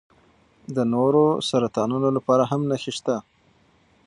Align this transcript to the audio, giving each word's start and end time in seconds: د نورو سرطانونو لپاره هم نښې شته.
د 0.75 0.77
نورو 0.93 1.23
سرطانونو 1.49 2.09
لپاره 2.17 2.43
هم 2.51 2.61
نښې 2.69 2.91
شته. 2.97 3.15